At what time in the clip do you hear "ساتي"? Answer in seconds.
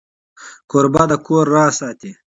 1.79-2.11